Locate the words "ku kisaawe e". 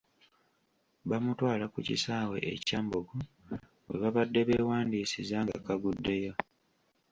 1.73-2.55